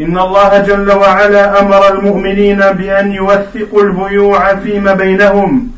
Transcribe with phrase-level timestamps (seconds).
[0.00, 5.68] إن الله جل وعلا أمر المؤمنين بأن يوثقوا البيوع فيما بينهم.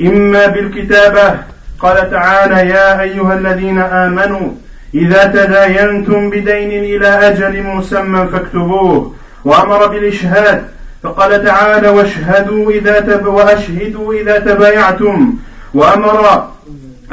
[0.00, 1.34] إما بالكتابة.
[1.80, 4.50] قال تعالى يا أيها الذين آمنوا
[4.94, 10.62] إذا تداينتم بدين إلى أجل مسمى فاكتبوه وأمر بالإشهاد.
[11.02, 15.34] فقال تعالى واشهدوا إذا تب وأشهدوا إذا تبايعتم.
[15.74, 16.48] وأمر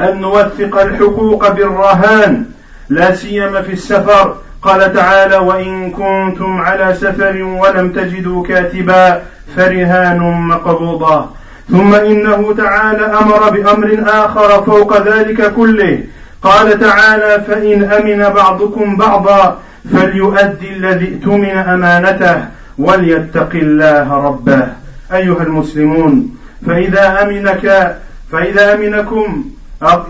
[0.00, 2.44] أن نوثق الحقوق بالرهان.
[2.88, 4.34] لا سيما في السفر.
[4.68, 9.22] قال تعالى وإن كنتم على سفر ولم تجدوا كاتبا
[9.56, 11.26] فرهان مقبوضة.
[11.70, 15.98] ثم إنه تعالى أمر بأمر آخر فوق ذلك كله.
[16.42, 19.58] قال تعالى فإن أمن بعضكم بعضا
[19.92, 22.44] فليؤدي الذي اؤتمن أمانته
[22.78, 24.66] وليتق الله ربه.
[25.12, 26.36] أيها المسلمون
[26.66, 27.96] فإذا أمنك
[28.32, 29.44] فإذا أمنكم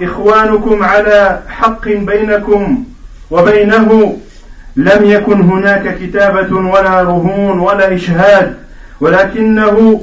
[0.02, 2.84] إخوانكم على حق بينكم
[3.30, 4.16] وبينه
[4.78, 8.54] لم يكن هناك كتابة ولا رهون ولا إشهاد
[9.00, 10.00] ولكنه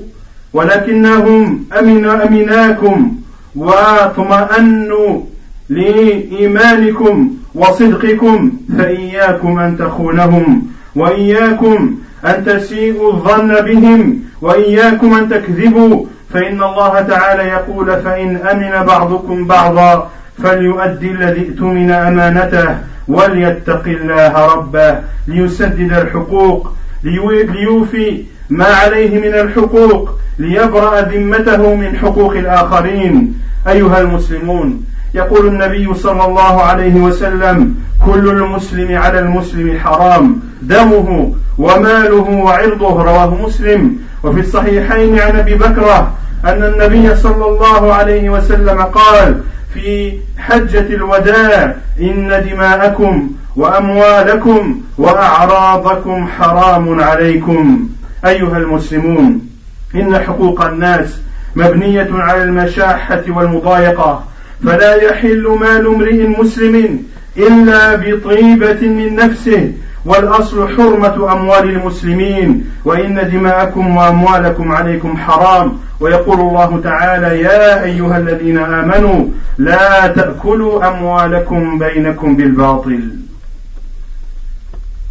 [0.53, 3.15] ولكنهم أمن أمناكم
[3.55, 5.21] وأطمأنوا
[5.69, 17.01] لإيمانكم وصدقكم فإياكم أن تخونهم وإياكم أن تسيئوا الظن بهم وإياكم أن تكذبوا فإن الله
[17.01, 20.11] تعالى يقول فإن أمن بعضكم بعضا
[20.43, 22.77] فليؤدي الذي ائتمن أمانته
[23.07, 26.71] وليتق الله ربه ليسدد الحقوق
[27.03, 33.33] ليوفي ما عليه من الحقوق ليبرأ ذمته من حقوق الآخرين.
[33.67, 34.83] أيها المسلمون
[35.13, 43.03] يقول النبي صلى الله عليه وسلم كل المسلم على المسلم حرام دمه وماله وعرضه.
[43.03, 43.95] رواه مسلم.
[44.23, 46.11] وفي الصحيحين عن أبي بكره
[46.45, 49.41] أن النبي صلى الله عليه وسلم قال
[49.75, 57.89] في حجة الوداع إن دماءكم وأموالكم وأعراضكم حرام عليكم.
[58.25, 59.49] أيها المسلمون
[59.95, 61.19] إن حقوق الناس
[61.55, 64.23] مبنية على المشاحة والمضايقة
[64.65, 67.03] فلا يحل مال امرئ مسلم
[67.37, 69.71] إلا بطيبة من نفسه
[70.05, 78.57] والأصل حرمة أموال المسلمين وإن دماءكم وأموالكم عليكم حرام ويقول الله تعالى يا أيها الذين
[78.57, 79.25] آمنوا
[79.57, 83.09] لا تأكلوا أموالكم بينكم بالباطل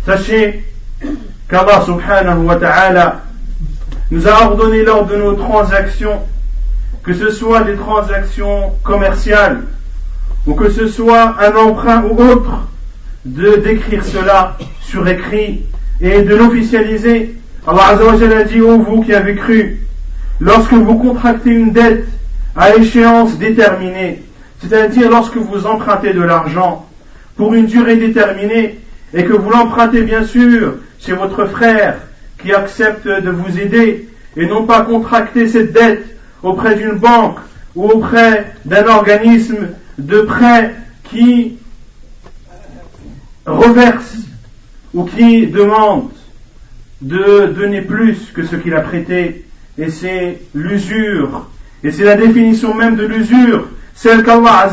[0.06, 0.60] Sachez
[1.48, 3.22] qu'Allah subhanahu wa ta'ala
[4.10, 6.20] nous a ordonné lors de nos transactions,
[7.02, 9.62] que ce soit des transactions commerciales
[10.46, 12.68] ou que ce soit un emprunt ou autre,
[13.24, 15.62] de d'écrire cela sur écrit
[16.00, 17.34] et de l'officialiser.
[17.66, 19.78] Allah a dit, ô vous qui avez cru,
[20.40, 22.06] lorsque vous contractez une dette
[22.54, 24.22] à échéance déterminée,
[24.60, 26.86] c'est-à-dire lorsque vous empruntez de l'argent
[27.36, 28.78] pour une durée déterminée
[29.14, 31.96] et que vous l'empruntez bien sûr chez votre frère
[32.42, 36.04] qui accepte de vous aider et non pas contracter cette dette
[36.42, 37.38] auprès d'une banque
[37.74, 39.68] ou auprès d'un organisme
[39.98, 40.74] de prêt
[41.04, 41.56] qui
[43.46, 44.16] reverse
[44.92, 46.10] ou qui demande
[47.02, 49.44] de donner plus que ce qu'il a prêté,
[49.76, 51.48] et c'est l'usure,
[51.82, 54.70] et c'est la définition même de l'usure, celle qu'Allah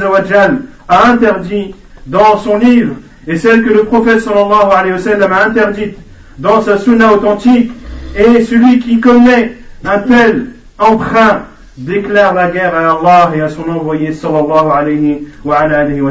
[0.87, 1.73] a interdit
[2.05, 2.95] dans son livre,
[3.27, 5.97] et celle que le prophète sallallahu alayhi wa sallam a interdite
[6.37, 7.71] dans sa sunna authentique,
[8.15, 11.43] et celui qui commet un tel emprunt
[11.77, 16.01] déclare la guerre à Allah et à son envoyé sallallahu alayhi wa, alayhi.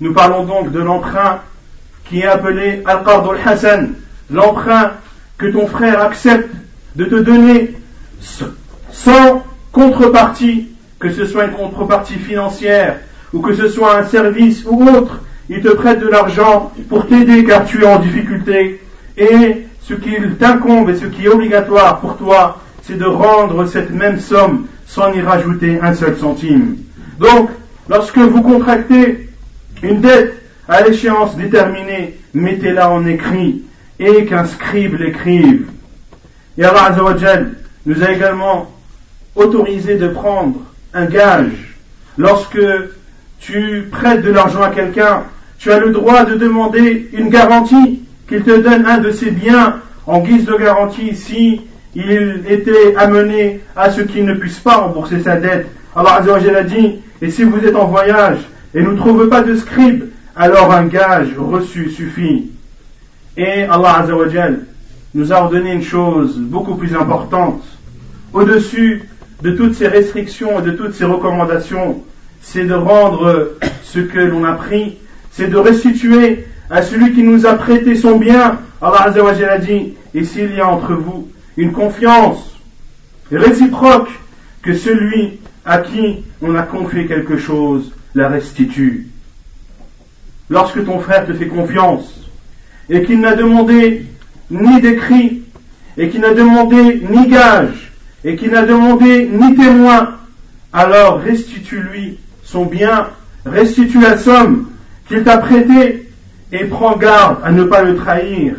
[0.00, 1.40] Nous parlons donc de l'emprunt
[2.12, 3.94] qui est appelé Al-Qard al-Hassan,
[4.30, 4.90] l'emprunt
[5.38, 6.54] que ton frère accepte
[6.94, 7.74] de te donner
[8.90, 9.42] sans
[9.72, 10.68] contrepartie,
[10.98, 12.98] que ce soit une contrepartie financière
[13.32, 17.44] ou que ce soit un service ou autre, il te prête de l'argent pour t'aider
[17.44, 18.82] car tu es en difficulté
[19.16, 23.90] et ce qu'il t'incombe et ce qui est obligatoire pour toi, c'est de rendre cette
[23.90, 26.76] même somme sans y rajouter un seul centime.
[27.18, 27.48] Donc,
[27.88, 29.30] lorsque vous contractez
[29.82, 30.41] une dette
[30.72, 33.62] à l'échéance déterminée, mettez-la en écrit
[34.00, 35.66] et qu'un scribe l'écrive.
[36.56, 37.52] Et Allah Azzawajal
[37.84, 38.70] nous a également
[39.34, 40.60] autorisé de prendre
[40.94, 41.76] un gage.
[42.16, 42.60] Lorsque
[43.38, 45.24] tu prêtes de l'argent à quelqu'un,
[45.58, 49.76] tu as le droit de demander une garantie qu'il te donne un de ses biens
[50.06, 51.60] en guise de garantie si
[51.94, 55.66] il était amené à ce qu'il ne puisse pas rembourser sa dette.
[55.94, 58.38] Allah Azzawajal a dit, et si vous êtes en voyage
[58.74, 60.04] et ne trouvez pas de scribe,
[60.36, 62.50] alors un gage reçu suffit.
[63.36, 64.66] Et Allah Azzawajal
[65.14, 67.62] nous a ordonné une chose beaucoup plus importante.
[68.32, 69.08] Au-dessus
[69.42, 72.02] de toutes ces restrictions et de toutes ces recommandations,
[72.40, 73.52] c'est de rendre
[73.82, 74.98] ce que l'on a pris,
[75.30, 78.58] c'est de restituer à celui qui nous a prêté son bien.
[78.80, 82.56] Allah Azzawajal a dit, et s'il y a entre vous une confiance
[83.30, 84.08] réciproque,
[84.62, 89.11] que celui à qui on a confié quelque chose la restitue.
[90.52, 92.12] Lorsque ton frère te fait confiance
[92.90, 94.04] et qu'il n'a demandé
[94.50, 95.44] ni d'écrit
[95.96, 97.90] et qu'il n'a demandé ni gage
[98.22, 100.10] et qu'il n'a demandé ni témoin,
[100.74, 103.06] alors restitue-lui son bien,
[103.46, 104.68] restitue la somme
[105.08, 106.10] qu'il t'a prêtée
[106.52, 108.56] et prends garde à ne pas le trahir.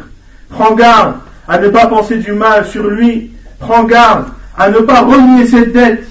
[0.49, 1.17] Prends garde
[1.47, 3.33] à ne pas penser du mal sur lui.
[3.59, 6.07] Prends garde à ne pas renier cette dette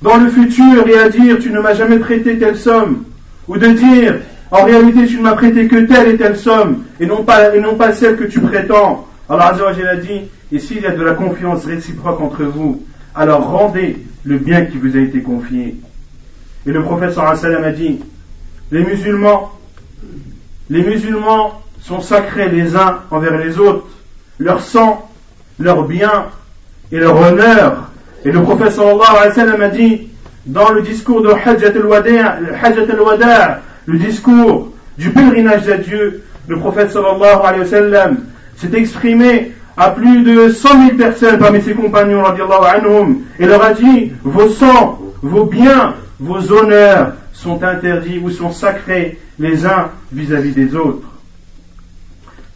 [0.00, 3.04] dans le futur et à dire tu ne m'as jamais prêté telle somme.
[3.46, 4.14] Ou de dire
[4.50, 7.60] en réalité tu ne m'as prêté que telle et telle somme et non pas, et
[7.60, 9.06] non pas celle que tu prétends.
[9.28, 12.82] Alors Azzawajal a dit, et s'il y a de la confiance réciproque entre vous,
[13.14, 15.76] alors rendez le bien qui vous a été confié.
[16.66, 18.00] Et le prophète sallam a dit,
[18.70, 19.52] les musulmans,
[20.68, 23.86] les musulmans sont sacrés les uns envers les autres
[24.38, 25.08] leur sang,
[25.58, 26.26] leur bien
[26.90, 27.90] et leur honneur.
[28.24, 30.08] Et le wa sallam a dit
[30.46, 31.72] dans le discours de Hajjat
[32.90, 38.17] al-Wada', le discours du pèlerinage à Dieu, le prophète sallallahu alayhi wa sallam
[38.57, 43.73] s'est exprimé à plus de 100 000 personnes parmi ses compagnons anhum, et leur a
[43.73, 50.51] dit vos sangs, vos biens, vos honneurs sont interdits ou sont sacrés les uns vis-à-vis
[50.51, 51.07] -vis des autres.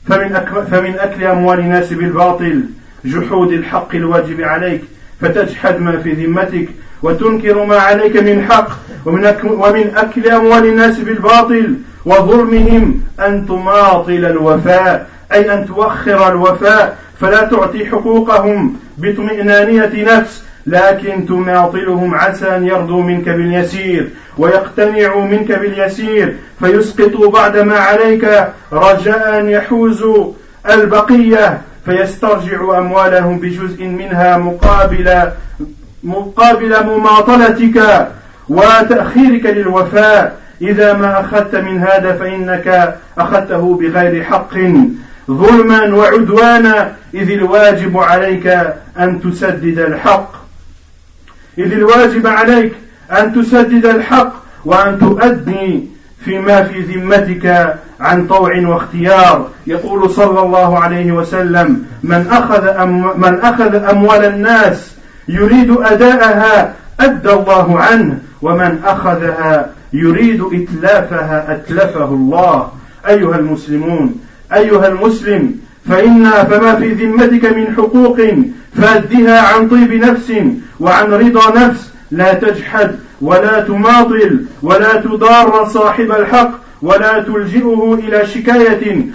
[0.09, 2.63] فمن فمن أكل أموال الناس بالباطل
[3.05, 4.81] جحود الحق الواجب عليك
[5.21, 6.69] فتجحد ما في ذمتك
[7.04, 8.68] وتنكر ما عليك من حق
[9.06, 11.74] ومن ومن أكل أموال الناس بالباطل.
[12.06, 16.98] وظلمهم أن تماطل الوفاء أي أن توخر الوفاء.
[17.20, 24.08] فلا تعطي حقوقهم باطمئنانية نفس لكن تماطلهم عسى أن يرضوا منك باليسير
[24.38, 26.36] ويقتنعوا منك باليسير.
[26.60, 30.32] فيسقطوا بعد ما عليك رجاء أن يحوزوا
[30.70, 31.60] البقية.
[31.84, 35.30] فيسترجعوا أموالهم بجزء منها مقابل
[36.04, 38.08] مقابل مماطلتك
[38.48, 40.36] وتأخيرك للوفاء.
[40.62, 44.54] إذا ما أخذت من هذا فإنك أخذته بغير حق.
[45.30, 48.46] ظلما وعدوانا إذ الواجب عليك
[48.98, 50.32] أن تسدد الحق.
[51.58, 52.72] إذ الواجب عليك
[53.10, 54.32] أن تسدد الحق
[54.64, 55.84] وأن تؤدي
[56.24, 59.48] فيما في ذمتك عن طوع واختيار.
[59.66, 64.93] يقول صلى الله عليه وسلم من أخذ, أم من أخذ أموال الناس
[65.28, 68.18] يريد أداءها أدى الله عنه.
[68.42, 72.72] ومن أخذها يريد إتلافها أتلفه الله.
[73.08, 74.20] أيها المسلمون
[74.52, 75.54] أيها المسلم
[75.88, 78.18] فإن فما في ذمتك من حقوق
[78.74, 80.32] فأدها عن طيب نفس
[80.80, 81.90] وعن رضا نفس.
[82.10, 82.90] لا تجحد
[83.20, 86.50] ولا تماطل ولا تضار صاحب الحق
[86.82, 89.06] ولا تلجئه إلى شكاية.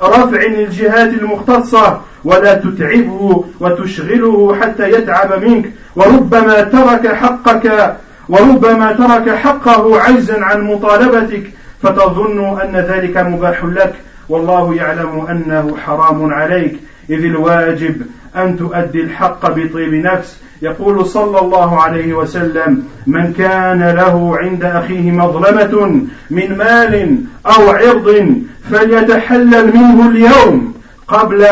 [0.00, 5.72] ورفع الجهات المختصة ولا تتعبه وتشغله حتى يتعب منك.
[5.96, 7.96] وربما ترك حقك
[8.28, 11.42] وربما ترك حقه عجزا عن مطالبتك
[11.82, 13.94] فتظن أن ذلك مباح لك.
[14.28, 16.76] والله يعلم أنه حرام عليك.
[17.10, 18.02] إذ الواجب
[18.36, 20.38] أن تؤدي الحق بطيب نفس.
[20.62, 28.42] يقول صلى الله عليه وسلم من كان له عند أخيه مظلمة من مال أو عرض
[28.70, 30.74] فليتحلل منه اليوم
[31.08, 31.46] قبل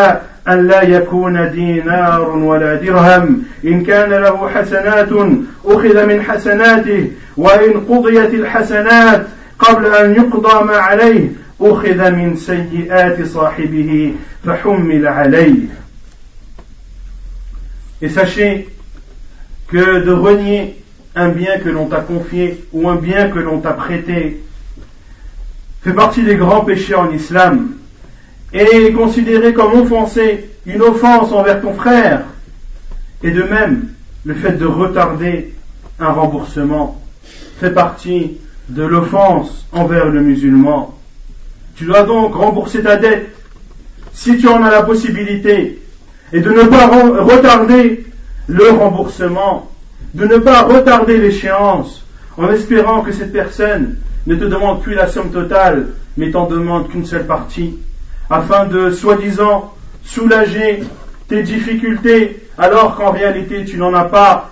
[0.49, 3.43] أن لا يكون دينار ولا درهم.
[3.65, 5.09] إن كان له حسنات
[5.65, 9.27] أخذ من حسناته وإن قضيت الحسنات
[9.59, 11.29] قبل أن يقضى ما عليه
[11.62, 14.14] أخذ من سيئات صاحبه
[14.46, 15.68] فحمل عليه
[18.02, 18.68] Et sachez
[19.68, 20.76] que de renier
[21.16, 24.42] un bien que l'on t'a confié ou un bien que l'on t'a prêté
[25.84, 27.74] fait partie des grands péchés en islam
[28.54, 32.24] et est considéré comme offensé, une offense envers ton frère.
[33.24, 33.90] Et de même,
[34.26, 35.54] le fait de retarder
[36.00, 37.02] un remboursement
[37.60, 38.38] fait partie
[38.70, 40.95] de l'offense envers le musulman.
[41.77, 43.29] Tu dois donc rembourser ta dette
[44.13, 45.83] si tu en as la possibilité
[46.33, 48.07] et de ne pas retarder
[48.47, 49.71] le remboursement,
[50.15, 52.05] de ne pas retarder l'échéance
[52.39, 56.89] en espérant que cette personne ne te demande plus la somme totale, mais t'en demande
[56.89, 57.79] qu'une seule partie,
[58.31, 60.83] afin de soi-disant soulager
[61.29, 64.51] tes difficultés, alors qu'en réalité tu n'en as pas,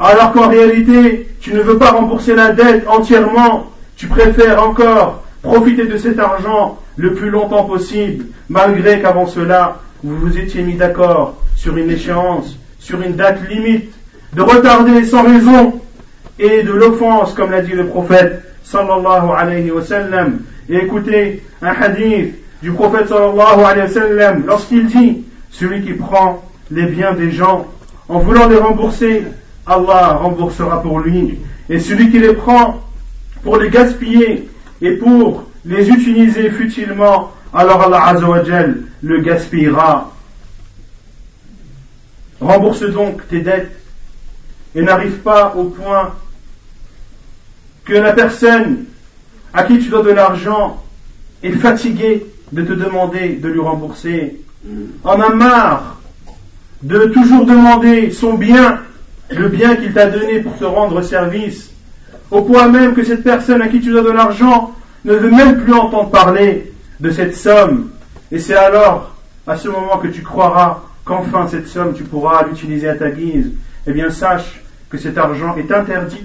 [0.00, 5.86] alors qu'en réalité tu ne veux pas rembourser la dette entièrement, tu préfères encore profiter
[5.86, 11.36] de cet argent le plus longtemps possible, malgré qu'avant cela vous vous étiez mis d'accord
[11.56, 13.92] sur une échéance, sur une date limite,
[14.32, 15.80] de retarder sans raison
[16.38, 19.82] et de l'offense, comme l'a dit le prophète sallallahu alayhi wa.
[20.68, 26.42] Et écoutez un hadith du prophète sallallahu alayhi wa sallam lorsqu'il dit celui qui prend
[26.70, 27.66] les biens des gens
[28.08, 29.24] en voulant les rembourser,
[29.66, 31.38] Allah remboursera pour lui.
[31.68, 32.80] Et celui qui les prend
[33.42, 34.48] pour les gaspiller
[34.82, 40.12] et pour les utiliser futilement, alors Allah Azzawajal le gaspillera.
[42.40, 43.76] Rembourse donc tes dettes
[44.74, 46.14] et n'arrive pas au point
[47.84, 48.84] que la personne
[49.52, 50.82] à qui tu dois de l'argent
[51.42, 54.40] est fatiguée de te demander de lui rembourser,
[55.04, 56.00] en a marre
[56.82, 58.80] de toujours demander son bien,
[59.30, 61.69] le bien qu'il t'a donné pour te rendre service,
[62.30, 64.72] au point même que cette personne à qui tu dois de l'argent
[65.04, 67.90] ne veut même plus entendre parler de cette somme.
[68.30, 69.14] Et c'est alors,
[69.46, 73.52] à ce moment que tu croiras qu'enfin cette somme tu pourras l'utiliser à ta guise,
[73.86, 76.24] eh bien sache que cet argent est interdit.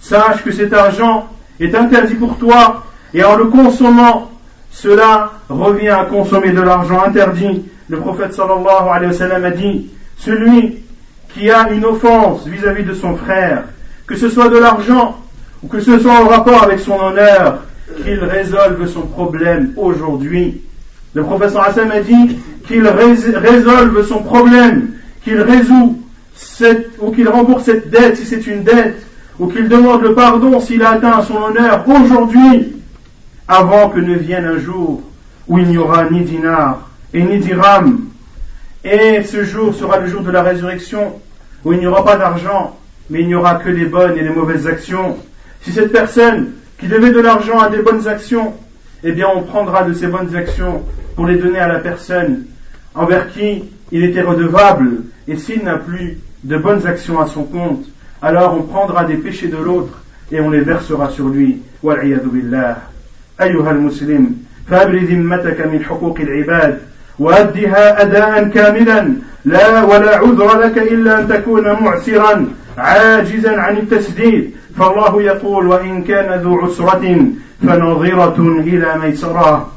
[0.00, 1.28] Sache que cet argent
[1.60, 4.30] est interdit pour toi et en le consommant,
[4.70, 7.64] cela revient à consommer de l'argent interdit.
[7.88, 10.78] Le prophète sallallahu alayhi wa sallam a dit, celui
[11.34, 13.64] qui a une offense vis-à-vis de son frère,
[14.12, 15.16] que ce soit de l'argent
[15.62, 17.60] ou que ce soit en rapport avec son honneur,
[18.04, 20.60] qu'il résolve son problème aujourd'hui.
[21.14, 24.90] Le wa sallam a dit qu'il résolve son problème,
[25.24, 25.98] qu'il résout
[27.00, 29.02] ou qu'il rembourse cette dette si c'est une dette,
[29.38, 32.76] ou qu'il demande le pardon s'il a atteint son honneur aujourd'hui,
[33.48, 35.00] avant que ne vienne un jour
[35.48, 38.00] où il n'y aura ni dinar et ni dirham.
[38.84, 41.14] Et ce jour sera le jour de la résurrection,
[41.64, 42.76] où il n'y aura pas d'argent,
[43.11, 45.17] mais il n'y aura que les bonnes et les mauvaises actions.
[45.61, 48.53] Si cette personne qui devait de l'argent a des bonnes actions,
[49.03, 50.83] eh bien on prendra de ces bonnes actions
[51.15, 52.45] pour les donner à la personne
[52.93, 57.85] envers qui il était redevable, et s'il n'a plus de bonnes actions à son compte,
[58.21, 61.61] alors on prendra des péchés de l'autre et on les versera sur lui.
[63.41, 64.35] أيها المسلم
[64.69, 66.79] فابر ذمتك من حقوق العباد
[67.19, 69.13] وأدها أداء كاملا
[69.45, 72.47] لا ولا عذر لك إلا أن تكون معسرا
[72.78, 74.50] عاجزا عن التسديد.
[74.78, 77.26] فالله يقول وإن كان ذو عسرة
[77.62, 79.68] فنظرة إلى ميسرة.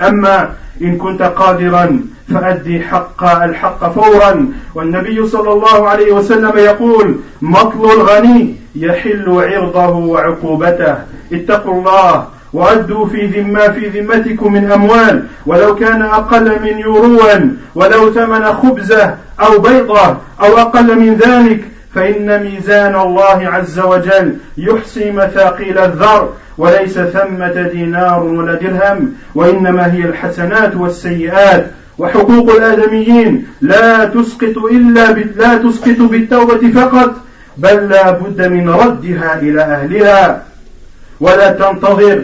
[0.00, 0.50] أما
[0.82, 2.00] إن كنت قادرا
[2.34, 4.48] فأدي حق الحق فورا.
[4.74, 10.94] والنبي صلى الله عليه وسلم يقول مطل الغني يحل عرضه وعقوبته.
[11.32, 15.24] اتقوا الله وأدوا في ذمة في ذمتكم من أموال.
[15.46, 21.64] ولو كان أقل من يوروا ولو ثمن خبزة أو بيضة أو أقل من ذلك
[21.96, 30.04] فإن ميزان الله عز وجل يحصي مثاقيل الذر وليس ثمة دينار ولا درهم وإنما هي
[30.04, 31.66] الحسنات والسيئات.
[31.98, 37.14] وحقوق الآدميين لا تسقط إلا لا تسقط بالتوبة فقط
[37.56, 40.42] بل لا بد من ردها إلى أهلها.
[41.20, 42.22] ولا تنتظر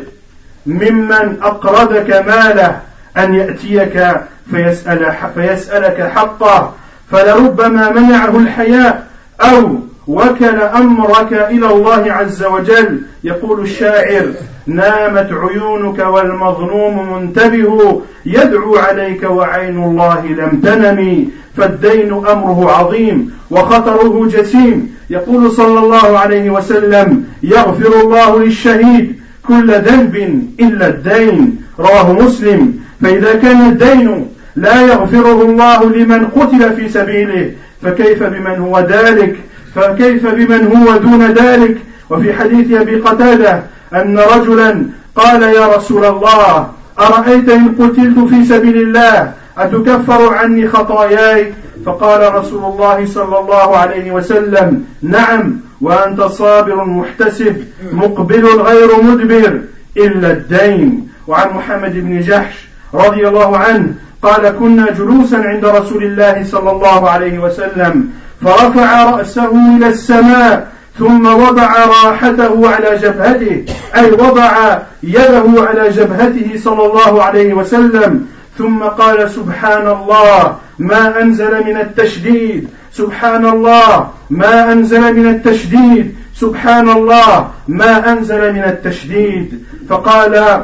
[0.67, 2.81] ممن أقرضك ماله
[3.19, 4.07] أن يأتيك
[4.51, 6.75] فيسأل فيسألك حقه.
[7.11, 9.12] فلربما منعه الحياء
[9.43, 13.01] أو وكل أمرك إلى الله عز وجل.
[13.25, 14.27] يقول الشاعر
[14.67, 18.03] نامت عيونك والمظلوم منتبه.
[18.27, 21.29] يدعو عليك وعين الله لم تنم.
[21.57, 24.95] فالدين أمره عظيم وخطره جسيم.
[25.11, 30.15] يقول صلى الله عليه وسلم يغفر الله للشهيد كل ذنب
[30.61, 31.63] إلا الدين.
[31.79, 32.75] رواه مسلم.
[33.03, 37.51] فإذا كان الدين لا يغفره الله لمن قتل في سبيله.
[37.83, 39.37] فكيف بمن هو ذلك؟
[39.75, 41.77] فكيف بمن هو دون ذلك؟
[42.11, 43.63] وفي حديث أبي قتادة
[43.95, 51.53] أن رجلا قال يا رسول الله أرأيت إن قتلت في سبيل الله؟ أتكفر عني خطاياي؟
[51.87, 57.57] فقال رسول الله صلى الله عليه وسلم نعم وأنت صابر محتسب
[57.93, 59.61] مقبل غير مدبر
[59.97, 61.09] إلا الدين.
[61.27, 67.11] وعن محمد بن جحش رضي الله عنه قال كنا جلوسا عند رسول الله صلى الله
[67.11, 68.11] عليه وسلم
[68.43, 73.65] فرفع رأسه إلى السماء ثم وضع راحته على جبهته
[73.97, 78.27] أي وضع يده على جبهته صلى الله عليه وسلم.
[78.59, 86.89] ثم قال سبحان الله ما أنزل من التشديد سبحان الله ما أنزل من التشديد سبحان
[86.89, 89.65] الله ما أنزل من التشديد.
[89.89, 90.63] فقال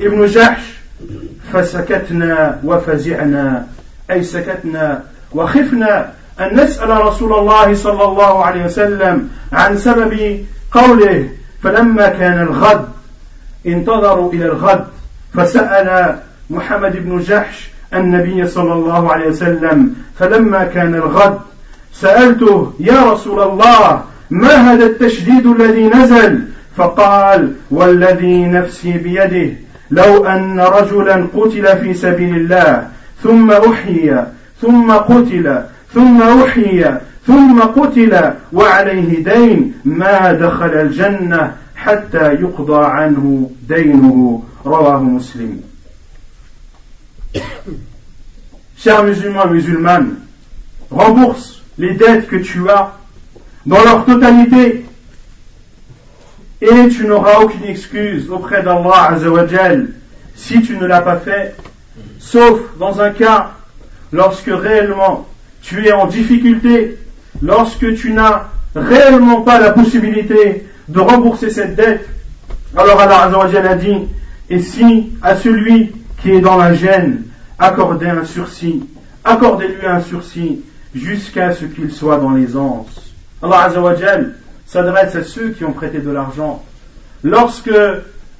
[0.00, 0.62] ابن جحش
[1.52, 3.66] فسكتنا وفزعنا
[4.10, 5.02] أي سكتنا.
[5.32, 11.28] وخفنا أن نسأل رسول الله صلى الله عليه وسلم عن سبب قوله
[11.62, 12.88] فلما كان الغد
[13.66, 14.84] انتظروا إلى الغد.
[15.34, 16.16] فسأل
[16.50, 21.38] محمد بن جحش النبي صلى الله عليه وسلم فلما كان الغد؟
[21.92, 26.40] سألته يا رسول الله ما هذا التشديد الذي نزل؟
[26.76, 29.52] فقال والذي نفسي بيده.
[29.90, 32.88] لو أن رجلا قتل في سبيل الله
[33.22, 34.26] ثم أحيي
[34.62, 35.62] ثم قتل
[35.94, 44.42] ثم أحيي ثم قتل وعليه دين ما دخل الجنة حتى يقضى عنه دينه.
[44.66, 45.60] رواه مسلم.
[48.76, 50.14] Chers musulmans et musulmanes,
[50.90, 52.98] rembourse les dettes que tu as
[53.64, 54.84] dans leur totalité.
[56.60, 59.88] Et tu n'auras aucune excuse auprès d'Allah Azzawajal
[60.34, 61.54] si tu ne l'as pas fait,
[62.18, 63.52] sauf dans un cas
[64.12, 65.26] lorsque réellement
[65.62, 66.98] tu es en difficulté,
[67.42, 68.44] lorsque tu n'as
[68.74, 72.08] réellement pas la possibilité de rembourser cette dette,
[72.76, 74.08] alors Allah Azzawajal a dit,
[74.48, 75.92] et si à celui
[76.22, 77.24] qui est dans la gêne,
[77.58, 78.84] accordez un sursis,
[79.24, 80.60] accordez-lui un sursis
[80.94, 83.12] jusqu'à ce qu'il soit dans l'aisance.
[83.42, 84.36] Allah Azzawajal
[84.66, 86.64] s'adresse à ceux qui ont prêté de l'argent.
[87.22, 87.70] Lorsque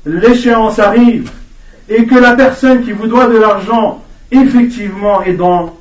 [0.05, 1.31] l'échéance arrive
[1.89, 5.77] et que la personne qui vous doit de l'argent effectivement est dans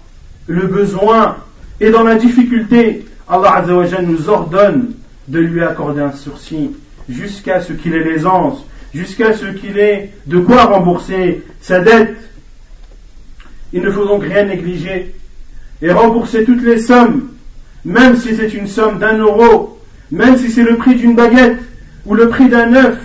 [0.47, 1.37] le besoin
[1.79, 3.63] et dans la difficulté, Allah
[4.01, 4.93] nous ordonne
[5.27, 6.71] de lui accorder un sursis
[7.09, 12.15] jusqu'à ce qu'il ait l'aisance, jusqu'à ce qu'il ait de quoi rembourser sa dette.
[13.73, 15.15] Il ne faut donc rien négliger
[15.81, 17.29] et rembourser toutes les sommes,
[17.83, 19.74] même si c'est une somme d'un euro,
[20.15, 21.59] même si c'est le prix d'une baguette
[22.05, 22.97] ou le prix d'un œuf,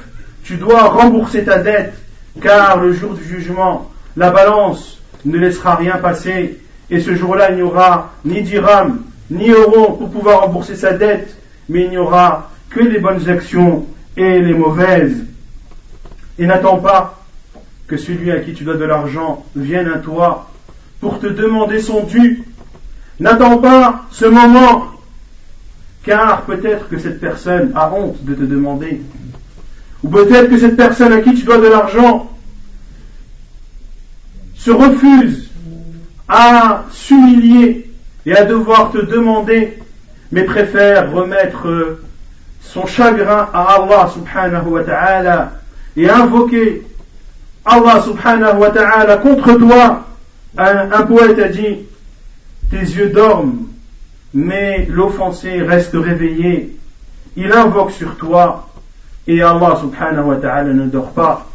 [0.45, 1.93] tu dois rembourser ta dette,
[2.41, 7.57] car le jour du jugement, la balance ne laissera rien passer et ce jour-là, il
[7.57, 11.37] n'y aura ni dirham, ni euro pour pouvoir rembourser sa dette,
[11.69, 15.25] mais il n'y aura que les bonnes actions et les mauvaises.
[16.39, 17.21] Et n'attends pas
[17.89, 20.49] que celui à qui tu dois de l'argent vienne à toi
[21.01, 22.45] pour te demander son dû.
[23.19, 24.87] N'attends pas ce moment,
[26.05, 29.03] car peut-être que cette personne a honte de te demander.
[30.03, 32.31] Ou peut-être que cette personne à qui tu dois de l'argent
[34.55, 35.51] se refuse
[36.29, 37.91] à s'humilier
[38.25, 39.79] et à devoir te demander,
[40.33, 41.99] mais préfère remettre
[42.63, 45.53] son chagrin à Allah subhanahu wa ta'ala
[45.97, 46.83] et invoquer
[47.65, 50.07] Allah subhanahu wa ta'ala contre toi.
[50.57, 51.79] Un, un poète a dit,
[52.71, 53.70] tes yeux dorment,
[54.35, 56.77] mais l'offensé reste réveillé.
[57.37, 58.69] Il invoque sur toi
[59.27, 61.47] et Allah subhanahu wa ta'ala ne dort pas.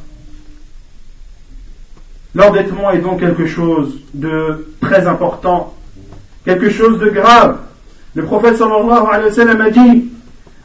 [2.34, 5.74] L'endettement est donc quelque chose de très important,
[6.44, 7.60] quelque chose de grave.
[8.14, 10.06] Le prophète sallallahu alayhi wa sallam a dit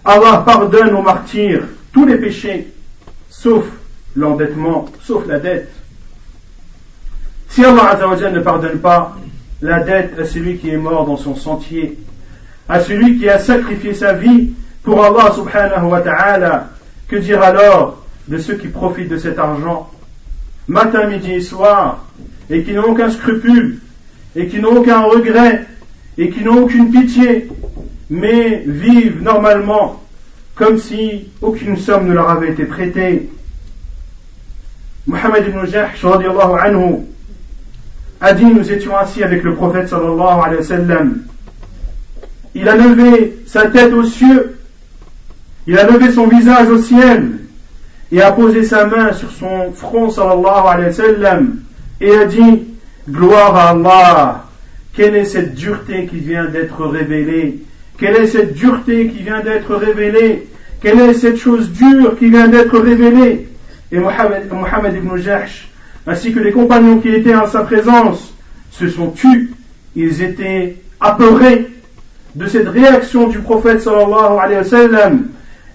[0.04, 2.72] Allah pardonne aux martyrs tous les péchés,
[3.28, 3.64] sauf
[4.16, 5.70] l'endettement, sauf la dette.
[7.48, 7.98] Si Allah
[8.32, 9.16] ne pardonne pas
[9.62, 11.98] la dette à celui qui est mort dans son sentier,
[12.68, 14.50] à celui qui a sacrifié sa vie
[14.82, 16.70] pour Allah subhanahu wa ta'ala,
[17.08, 19.90] que dire alors de ceux qui profitent de cet argent
[20.68, 22.06] matin, midi et soir,
[22.48, 23.80] et qui n'ont aucun scrupule,
[24.36, 25.66] et qui n'ont aucun regret,
[26.16, 27.48] et qui n'ont aucune pitié,
[28.08, 30.02] mais vivent normalement
[30.54, 33.30] comme si aucune somme ne leur avait été prêtée?
[35.08, 37.06] Ibn Jahsh anhu
[38.20, 41.18] a dit nous étions assis avec le prophète sallallahu alayhi wa sallam.
[42.54, 44.58] Il a levé sa tête aux cieux,
[45.66, 47.32] il a levé son visage au ciel,
[48.12, 51.56] et a posé sa main sur son front sallallahu alayhi wa sallam,
[52.00, 52.64] et a dit
[53.08, 54.44] Gloire à Allah.
[54.94, 57.62] Quelle est cette dureté qui vient d'être révélée?
[57.98, 60.48] Quelle est cette dureté qui vient d'être révélée?
[60.82, 63.48] Quelle est cette chose dure qui vient d'être révélée?
[63.92, 65.69] Et Mohammed, ibn Jahsh,
[66.06, 68.32] ainsi que les compagnons qui étaient en sa présence,
[68.70, 69.52] se sont tus.
[69.96, 71.68] Ils étaient apeurés
[72.34, 75.26] de cette réaction du prophète sallallahu alayhi wa sallam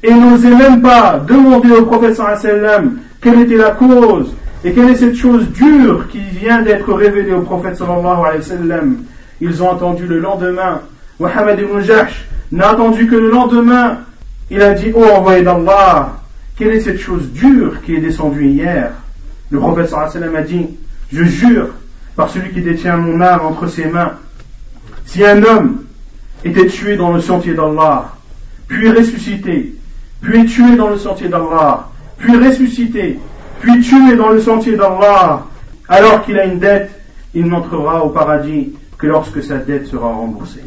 [0.01, 4.33] et n'osaient même pas demander au prophète sallallahu alayhi wa sallam quelle était la cause
[4.63, 8.41] et quelle est cette chose dure qui vient d'être révélée au prophète sallallahu alayhi wa
[8.41, 8.97] sallam
[9.41, 10.81] Ils ont entendu le lendemain.
[11.19, 13.99] Mohammed ibn Jahsh n'a attendu que le lendemain.
[14.49, 16.19] Il a dit, oh envoyé d'Allah,
[16.57, 18.91] quelle est cette chose dure qui est descendue hier?
[19.54, 20.66] Le prophète sallallahu alayhi wa sallam a dit,
[21.12, 21.68] je jure
[22.16, 24.12] par celui qui détient mon âme entre ses mains,
[25.06, 25.84] si un homme
[26.44, 28.12] était tué dans le sentier d'Allah,
[28.68, 29.74] puis ressuscité,
[30.20, 31.88] puis tué dans le sentier d'Allah,
[32.18, 33.18] puis ressuscité,
[33.60, 35.46] puis tué dans le sentier d'Allah,
[35.88, 36.90] alors qu'il a une dette,
[37.34, 40.64] il n'entrera au paradis que lorsque sa dette sera remboursée.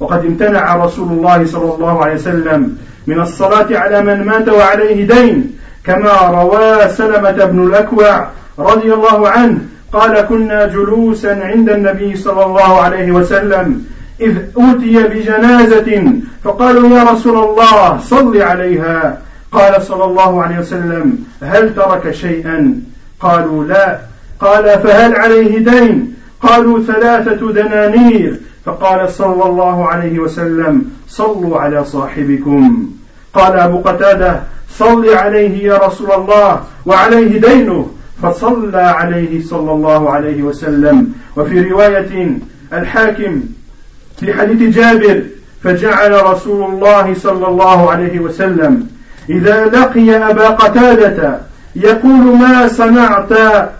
[0.00, 5.56] وقد امتنع رسول الله صلى الله عليه وسلم من الصلاة على من مات وعليه دين
[5.85, 8.27] كما روى سلمة بن الأكوع
[8.59, 9.59] رضي الله عنه
[9.93, 13.85] قال كنا جلوسا عند النبي صلى الله عليه وسلم
[14.21, 16.13] إذ أوتي بجنازة
[16.43, 19.17] فقالوا يا رسول الله صل عليها.
[19.51, 22.81] قال صلى الله عليه وسلم هل ترك شيئا؟
[23.19, 23.99] قالوا لا.
[24.39, 28.39] قال فهل عليه دين؟ قالوا ثلاثة دنانير.
[28.65, 32.89] فقال صلى الله عليه وسلم صلوا على صاحبكم.
[33.33, 34.41] قال أبو قتادة
[34.77, 37.91] صل عليه يا رسول الله وعليه دينه.
[38.23, 41.13] فصلى عليه صلى الله عليه وسلم.
[41.37, 42.37] وفي رواية
[42.73, 43.41] الحاكم
[44.19, 45.23] في حديث جابر
[45.63, 48.87] فجعل رسول الله صلى الله عليه وسلم.
[49.29, 51.39] إذا لقي أبا قتادة
[51.75, 53.31] يقول ما صنعت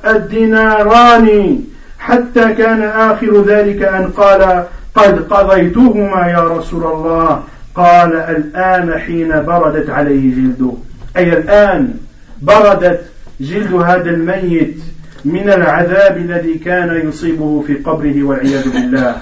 [0.06, 1.60] الديناران
[2.00, 4.64] حتى كان آخر ذلك أن قال
[4.96, 7.44] قد قضيتهما يا رسول الله.
[7.76, 10.74] قال الآن حين بردت عليه جلده.
[11.18, 11.94] أي الآن
[12.42, 13.02] بردت
[13.42, 14.78] جلد هذا الميت
[15.26, 19.16] من العذاب الذي كان يصيبه في قبره والعياذ بالله.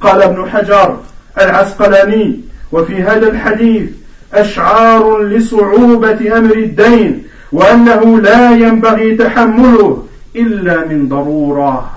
[0.00, 1.00] قال ابن حجر
[1.40, 2.40] العسقلاني
[2.72, 3.90] وفي هذا الحديث
[4.34, 11.90] أشعار لصعوبة أمر الدين وأنه لا ينبغي تحمله إلا من ضرورة.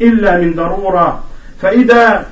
[0.00, 1.24] إلا من ضرورة.
[1.62, 2.26] فإذا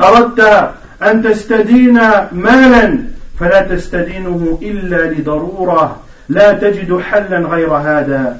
[0.00, 0.70] أردت
[1.10, 2.00] أن تستدين
[2.32, 2.98] مالا
[3.40, 5.96] فلا تستدينه إلا لضرورة
[6.28, 8.38] لا تجد حلا غير هذا.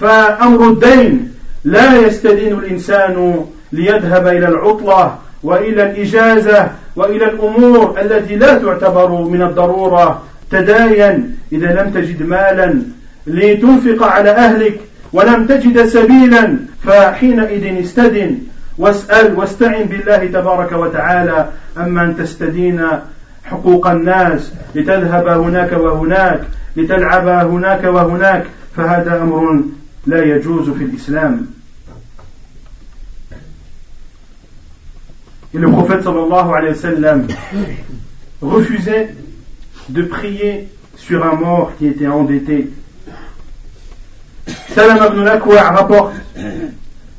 [0.00, 1.32] فأمر الدين
[1.64, 10.22] لا يستدين الإنسان ليذهب إلى العطلة وإلى الإجازة وإلى الأمور التي لا تعتبر من الضرورة.
[10.50, 12.82] تداين إذا لم تجد مالا
[13.26, 14.80] لتنفق على أهلك
[15.12, 18.38] ولم تجد سبيلا فحينئذ استدن.
[18.78, 22.86] واسأل واستعن بالله تبارك وتعالى أما أن تستدين
[23.44, 26.40] حقوق الناس لتذهب هناك وهناك
[26.76, 29.64] لتلعب هناك وهناك فهذا أمر
[30.06, 31.46] لا يجوز في الإسلام
[35.54, 37.26] Et le prophète sallallahu alayhi wa sallam
[38.42, 39.14] refusait
[39.88, 42.70] de prier sur un mort qui était endetté.
[44.74, 46.14] Salam ibn Lakwa rapporte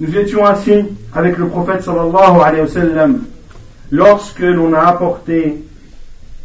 [0.02, 0.84] Nous étions assis
[1.16, 3.24] avec le prophète sallallahu alayhi wa sallam
[3.90, 5.64] lorsque l'on a apporté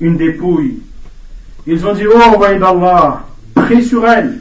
[0.01, 0.79] une dépouille.
[1.67, 4.39] Ils ont dit Oh envoyé d'Allah, prie sur elle.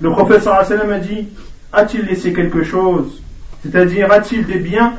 [0.00, 1.28] Le prophète sallallahu alayhi wa sallam a dit
[1.72, 3.22] A-t-il laissé quelque chose?
[3.62, 4.92] C'est-à-dire, a-t-il des biens?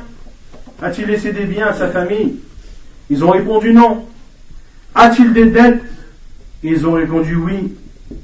[0.82, 2.36] A-t-il laissé des biens à sa famille?
[3.08, 4.04] Ils ont répondu non.
[4.94, 5.82] A-t-il des dettes?
[6.64, 7.74] Ils ont répondu oui.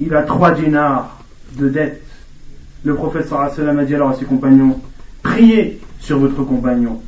[0.01, 2.03] Il a trois dinars de dettes.
[2.85, 4.81] Le prophète sallallahu a dit alors à ses compagnons,
[5.23, 7.01] priez sur votre compagnon.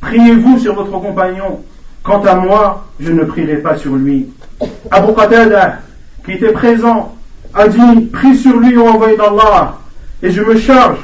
[0.00, 1.62] Priez-vous sur votre compagnon.
[2.02, 4.28] Quant à moi, je ne prierai pas sur lui.
[4.90, 5.80] Abu Qatada,
[6.24, 7.16] qui était présent,
[7.52, 9.78] a dit, prie sur lui au envoyé d'Allah,
[10.22, 11.00] et je me charge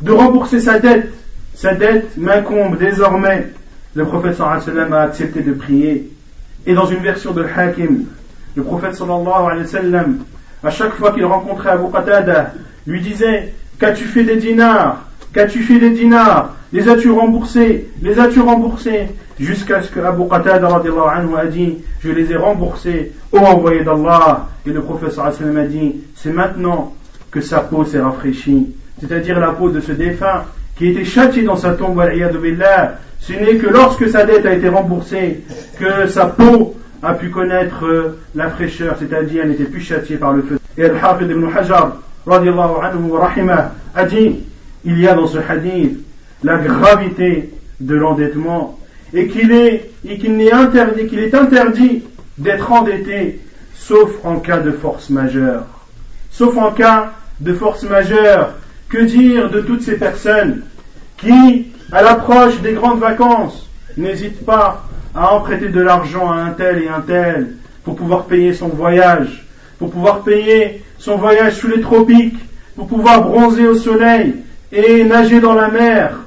[0.00, 1.12] de rembourser sa dette
[1.54, 3.48] sa dette m'incombe désormais.
[3.94, 4.52] Le prophète a
[5.02, 6.10] accepté de prier.
[6.64, 8.04] Et dans une version de Hakim,
[8.56, 10.18] le prophète sallallahu alayhi wa sallam,
[10.62, 12.54] à chaque fois qu'il rencontrait Abu Qatada,
[12.86, 15.09] lui disait Qu'as-tu fait des dinars?
[15.32, 20.68] Qu'as-tu fait des dinars Les as-tu remboursés Les as-tu remboursés Jusqu'à ce que Abu Qatada
[20.68, 24.48] anhu a dit Je les ai remboursés, au envoyé d'Allah.
[24.66, 26.94] Et le wa sallam a dit C'est maintenant
[27.30, 30.44] que sa peau s'est rafraîchie, c'est-à-dire la peau de ce défunt
[30.76, 32.02] qui était châtié dans sa tombe,
[33.20, 35.44] ce n'est que lorsque sa dette a été remboursée
[35.78, 40.32] que sa peau a pu connaître euh, la fraîcheur, c'est-à-dire elle n'était plus châtiée par
[40.32, 40.58] le feu.
[40.76, 43.50] Et Al-Hafid ibn Hajar, anhu,
[43.94, 44.40] a dit
[44.84, 45.98] il y a dans ce hadith
[46.42, 48.78] la gravité de l'endettement
[49.12, 52.02] et qu'il est, et qu'il interdit
[52.38, 53.40] d'être endetté
[53.74, 55.66] sauf en cas de force majeure.
[56.30, 58.54] Sauf en cas de force majeure.
[58.88, 60.62] Que dire de toutes ces personnes
[61.16, 66.82] qui, à l'approche des grandes vacances, n'hésitent pas à emprunter de l'argent à un tel
[66.82, 69.46] et un tel pour pouvoir payer son voyage,
[69.78, 72.38] pour pouvoir payer son voyage sous les tropiques,
[72.76, 74.34] pour pouvoir bronzer au soleil
[74.72, 76.18] et nager dans la mer.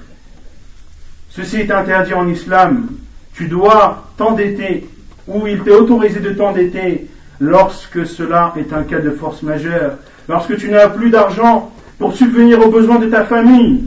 [1.30, 2.88] Ceci est interdit en islam.
[3.34, 4.88] Tu dois t'endetter,
[5.28, 7.08] ou il t'est autorisé de t'endetter
[7.40, 9.98] lorsque cela est un cas de force majeure,
[10.30, 13.86] lorsque tu n'as plus d'argent pour subvenir aux besoins de ta famille,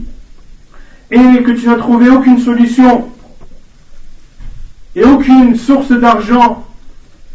[1.11, 3.09] et que tu n'as trouvé aucune solution
[4.95, 6.65] et aucune source d'argent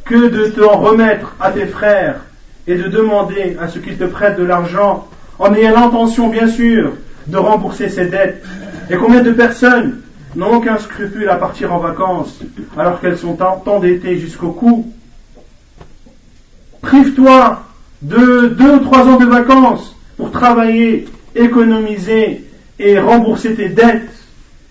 [0.04, 2.20] que de t'en remettre à tes frères
[2.66, 5.08] et de demander à ceux qui te prêtent de l'argent
[5.38, 6.92] en ayant l'intention bien sûr
[7.26, 8.44] de rembourser ses dettes.
[8.90, 10.00] Et combien de personnes
[10.34, 12.40] n'ont aucun scrupule à partir en vacances
[12.76, 14.92] alors qu'elles sont endettées jusqu'au cou?
[16.80, 17.62] Prive-toi
[18.02, 22.44] de deux ou trois ans de vacances pour travailler, économiser
[22.78, 24.10] et rembourser tes dettes,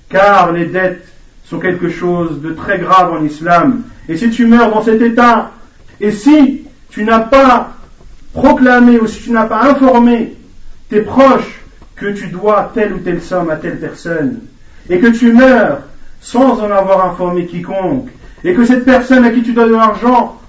[0.09, 1.07] car les dettes
[1.45, 3.83] sont quelque chose de très grave en islam.
[4.09, 5.51] Et si tu meurs dans cet état,
[5.99, 7.73] et si tu n'as pas
[8.33, 10.35] proclamé ou si tu n'as pas informé
[10.89, 11.60] tes proches
[12.00, 14.40] que tu dois telle ou telle somme à telle personne,
[14.88, 15.80] et que tu meurs
[16.20, 18.08] sans en avoir informé quiconque,
[18.44, 20.40] et que cette personne à qui tu donnes de l'argent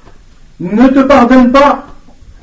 [0.59, 1.87] ne te pardonne pas,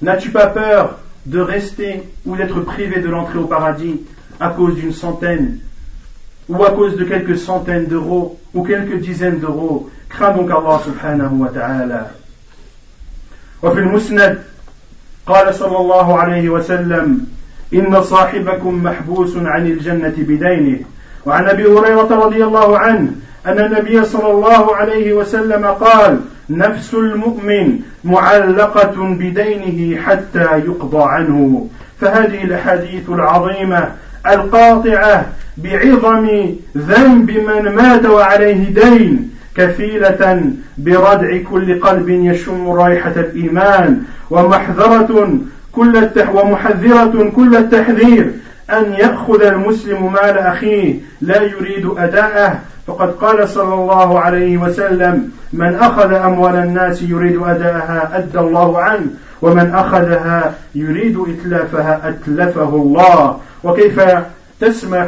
[0.02, 4.00] n'as-tu pas peur de rester ou d'être privé de l'entrée au paradis
[4.40, 5.58] à cause d'une centaine
[6.48, 11.38] ou à cause de quelques centaines d'euros ou quelques dizaines d'euros crains donc Allah subhanahu
[11.38, 12.10] wa ta'ala
[13.64, 14.38] وفي المسند
[15.26, 17.26] قال صلى الله عليه وسلم
[17.73, 20.79] إن صاحبكم محبوس عن الجنة بدينه.
[21.25, 23.11] وعن أبي هريرة رضي الله عنه
[23.45, 31.67] أن النبي صلى الله عليه وسلم قال نفس المؤمن معلقة بدينه حتى يقضى عنه.
[32.01, 33.91] فهذه الأحاديث العظيمة
[34.27, 35.25] القاطعة
[35.57, 36.27] بعظم
[36.77, 45.29] ذنب من مات وعليه دين كفيلة بردع كل قلب يشم رائحة الإيمان ومحذرة
[45.71, 48.31] كل التح ومحذرة كل التحذير
[48.69, 50.95] أن يأخذ المسلم مال أخيه.
[51.21, 52.59] لا يريد أداءه.
[52.87, 59.07] فقد قال صلى الله عليه وسلم من أخذ أموال الناس يريد أداءها أدى الله عنه.
[59.41, 63.39] ومن أخذها يريد إتلافها أتلفه الله.
[63.63, 64.01] وكيف
[64.61, 65.07] تسمح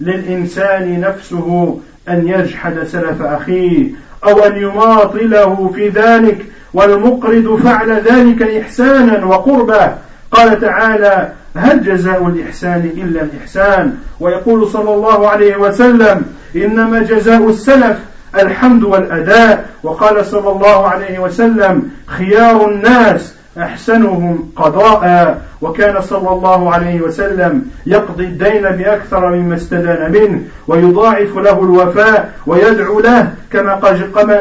[0.00, 1.78] للإنسان نفسه
[2.08, 3.86] أن يجحد سلف أخيه
[4.24, 9.92] أو أن يماطله في ذلك؟ والمقرض فعل ذلك إحسانا وقربة
[10.30, 16.22] قال تعالى هل جزاء الإحسان إلا الإحسان؟ ويقول صلى الله عليه وسلم
[16.56, 17.96] إنما جزاء السلف
[18.34, 19.66] الحمد والأداء.
[19.82, 25.38] وقال صلى الله عليه وسلم خيار الناس أحسنهم قضاء.
[25.62, 33.00] وكان صلى الله عليه وسلم يقضي الدين بأكثر مما استدان منه ويضاعف له الوفاء ويدعو
[33.00, 33.74] له كما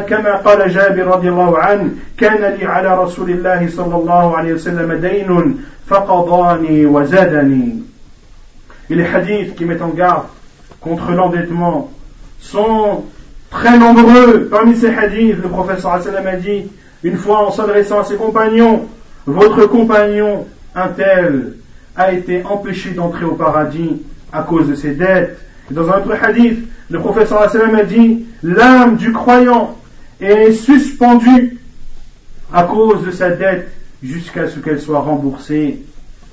[0.09, 4.93] كما قال جابر رضي الله عنه كان لي على رسول الله صلى الله عليه وسلم
[4.93, 7.81] دين فقضاني وزادني
[8.87, 10.25] Et les hadiths qui mettent en garde
[10.79, 11.89] contre l'endettement
[12.39, 13.05] sont
[13.49, 14.47] très nombreux.
[14.51, 16.67] Parmi ces hadiths, le professeur a dit,
[17.03, 18.85] une fois en s'adressant à ses compagnons,
[19.25, 21.53] votre compagnon, un tel,
[21.95, 25.39] a été empêché d'entrer au paradis à cause de ses dettes.
[25.71, 29.77] Et dans un autre hadith, le professeur a dit, l'âme du croyant
[30.19, 31.59] est suspendue
[32.53, 33.71] à cause de sa dette
[34.03, 35.81] jusqu'à ce qu'elle soit remboursée.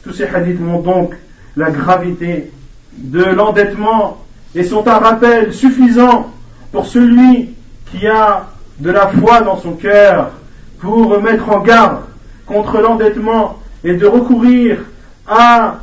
[0.05, 1.15] Tous ces hadiths montrent donc
[1.57, 2.51] la gravité
[2.99, 4.19] de l'endettement
[4.55, 6.33] et sont un rappel suffisant
[6.73, 7.51] pour celui
[7.91, 8.49] qui a
[8.81, 10.33] de la foi dans son cœur
[10.81, 12.01] pour mettre en garde
[12.47, 14.79] contre l'endettement et de recourir
[15.27, 15.79] à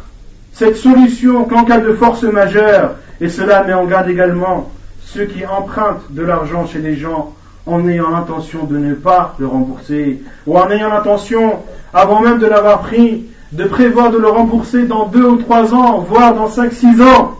[0.53, 4.71] cette solution qu'en cas de force majeure, et cela met en garde également
[5.05, 7.33] ceux qui empruntent de l'argent chez les gens
[7.65, 11.59] en ayant l'intention de ne pas le rembourser, ou en ayant l'intention,
[11.93, 15.99] avant même de l'avoir pris, de prévoir de le rembourser dans deux ou trois ans,
[15.99, 17.35] voire dans cinq, six ans.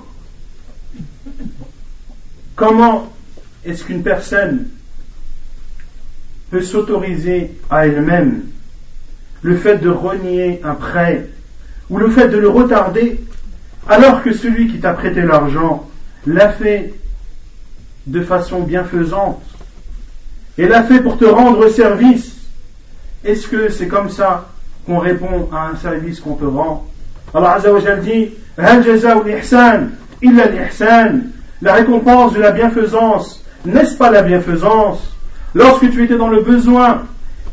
[2.56, 3.12] Comment
[3.66, 4.68] est-ce qu'une personne
[6.52, 8.44] peut s'autoriser à elle-même
[9.42, 11.28] le fait de renier un prêt
[11.90, 13.20] ou le fait de le retarder
[13.88, 15.88] alors que celui qui t'a prêté l'argent
[16.26, 16.94] l'a fait
[18.08, 19.42] de façon bienfaisante
[20.58, 22.36] et l'a fait pour te rendre service.
[23.24, 24.50] Est-ce que c'est comme ça
[24.86, 26.86] qu'on répond à un service qu'on te rend?
[27.34, 28.32] Allah Azza wa dit
[31.62, 35.16] La récompense de la bienfaisance, n'est-ce pas la bienfaisance?
[35.54, 37.04] Lorsque tu étais dans le besoin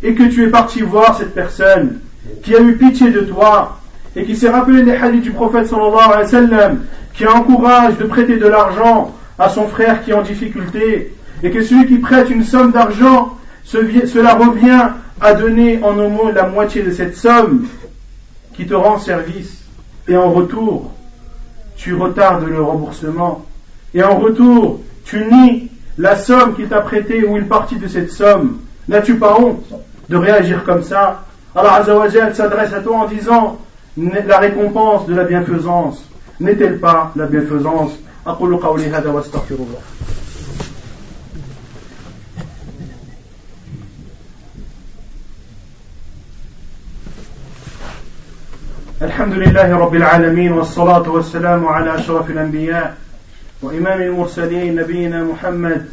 [0.02, 2.00] et que tu es parti voir cette personne
[2.42, 3.78] qui a eu pitié de toi
[4.16, 8.04] et qui s'est rappelé les hadiths du prophète sallallahu alayhi wa sallam, qui encourage de
[8.04, 12.30] prêter de l'argent à son frère qui est en difficulté, et que celui qui prête
[12.30, 14.88] une somme d'argent, cela revient
[15.20, 17.66] à donner en aumône la moitié de cette somme
[18.54, 19.64] qui te rend service,
[20.08, 20.92] et en retour,
[21.76, 23.44] tu retardes le remboursement,
[23.92, 28.10] et en retour, tu nies la somme qu'il t'a prêtée ou une partie de cette
[28.10, 28.58] somme.
[28.87, 29.63] N'as-tu pas honte
[30.09, 31.23] de réagir comme ça
[31.55, 33.57] Allah Azzawajal s'adresse à toi en disant
[33.97, 36.03] la récompense de la bienfaisance
[36.39, 37.91] n'est-elle pas la bienfaisance
[38.27, 39.81] أقول قولي هذا واستغفر الله
[49.01, 52.97] الحمد لله رب العالمين والصلاة والسلام على أشرف الأنبياء
[53.61, 55.85] وإمام المرسلين نبينا محمد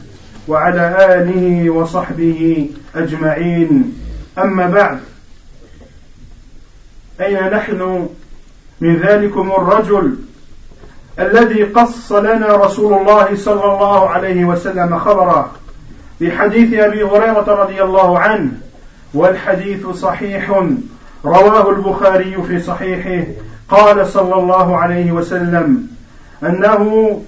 [0.48, 4.00] وعلى آله وصحبه أجمعين.
[4.38, 5.00] أما بعد
[7.22, 8.10] أين نحن؟
[8.82, 10.16] من ذلكم الرجل
[11.20, 15.52] الذي قص لنا رسول الله صلى الله عليه وسلم خبره
[16.20, 18.52] في حديث أبي هريرة رضي الله عنه
[19.14, 20.64] والحديث صحيح
[21.26, 23.26] رواه البخاري في صحيحه.
[23.70, 25.88] قال صلى الله عليه وسلم
[26.44, 27.22] أنه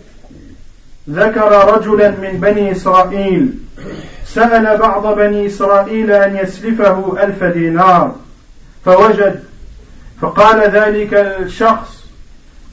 [1.09, 3.49] ذكر رجلا من بني إسرائيل
[4.25, 8.15] سأل بعض بني إسرائيل أن يسلفه ألف دينار
[8.85, 9.43] فوجد
[10.21, 12.05] فقال ذلك الشخص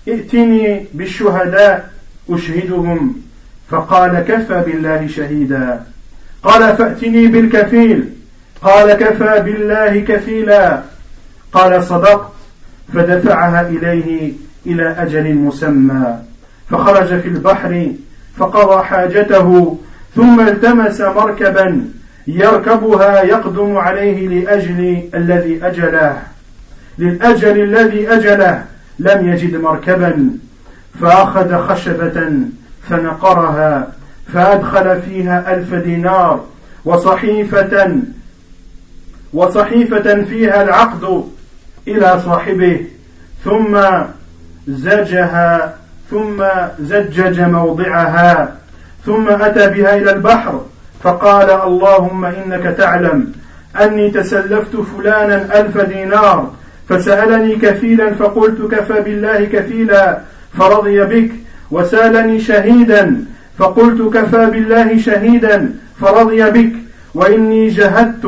[0.09, 1.91] ائتني بالشهداء
[2.31, 3.23] أشهدهم
[3.71, 5.85] فقال كفى بالله شهيدا.
[6.43, 8.09] قال فأتني بالكفيل
[8.63, 10.83] قال كفى بالله كفيلا.
[11.53, 12.33] قال صدقت
[12.95, 14.33] فدفعها إليه
[14.67, 16.19] إلى أجل مسمى
[16.71, 17.93] فخرج في البحر
[18.37, 19.79] فقضى حاجته
[20.17, 21.85] ثم التمس مركبا
[22.27, 26.23] يركبها يقدم عليه لأجل الذي أجله
[26.99, 28.65] للأجل الذي أجله
[28.99, 30.31] لم يجد مركبا
[31.01, 32.31] فأخذ خشبة
[32.89, 33.93] فنقرها
[34.33, 36.45] فأدخل فيها ألف دينار
[36.85, 37.97] وصحيفة
[39.33, 41.25] وصحيفة فيها العقد
[41.89, 42.87] إلى صاحبه
[43.45, 43.79] ثم
[44.69, 45.82] زجها
[46.13, 46.45] ثم
[46.81, 48.55] زجج موضعها
[49.07, 50.61] ثم أتى بها إلى البحر
[51.03, 53.33] فقال اللهم إنك تعلم
[53.81, 56.51] أني تسلفت فلانا ألف دينار
[56.89, 60.19] فسألني كفيلا فقلت كفى بالله كفيلا
[60.59, 61.31] فرضي بك
[61.71, 63.25] وسالني شهيدا
[63.59, 66.73] فقلت كفى بالله شهيدا فرضي بك
[67.15, 68.25] وإني جهدت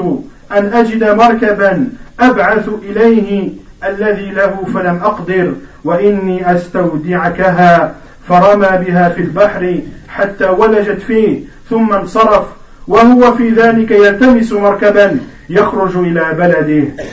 [0.52, 1.88] أن أجد مركبا
[2.20, 3.50] أبعث إليه
[3.88, 5.52] الذي له فلم أقدر
[5.84, 7.94] وإني أستودعكها.
[8.28, 12.46] فرمى بها في البحر حتى ولجت فيه ثم انصرف
[12.88, 15.18] وهو في ذلك يلتمس مركبا
[15.50, 17.04] يخرج إلى بلده.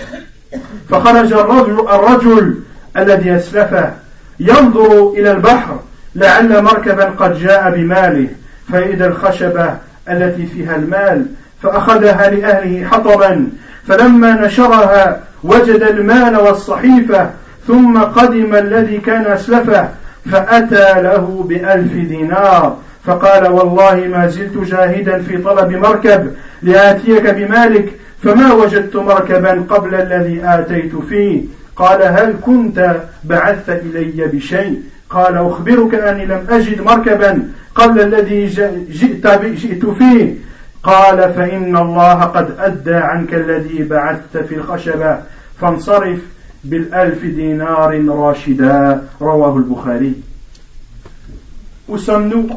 [0.90, 2.56] فخرج الرجل, الرجل
[2.98, 3.92] الذي أسلفه
[4.40, 5.80] ينظر إلى البحر
[6.16, 8.28] لعل مركبا قد جاء بماله.
[8.72, 9.78] فإذا الخشبة
[10.10, 11.26] التي فيها المال
[11.64, 13.48] فأخذها لأهله حطبا
[13.88, 17.30] فلما نشرها وجد المال والصحيفة
[17.68, 19.90] ثم قدم الذي كان أسلفه
[20.32, 22.78] فأتى له بألف دينار.
[23.06, 26.32] فقال والله ما زلت جاهدا في طلب مركب
[26.64, 31.42] لآتيك بمالك فما وجدت مركبا قبل الذي آتيت فيه.
[31.76, 37.44] قال هل كنت بعثت إلي بشيء؟ قال أخبرك أني لم أجد مركبا
[37.76, 38.46] قبل الذي
[38.90, 40.36] جئت, جئت فيه.
[40.84, 45.18] قال فإن الله قد أدى عنك الذي بعثت في الخشبة
[45.62, 46.20] فانصرف
[46.64, 50.14] بالألف دينار راشدا رواه البخاري
[51.88, 52.48] Où sommes-nous